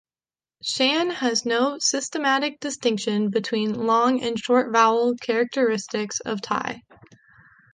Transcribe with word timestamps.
Shan 0.63 1.11
has 1.11 1.45
no 1.45 1.77
systematic 1.77 2.59
distinction 2.59 3.29
between 3.29 3.85
long 3.85 4.23
and 4.23 4.35
short 4.35 4.71
vowels 4.73 5.19
characteristic 5.21 6.09
of 6.25 6.41
Thai. 6.41 6.81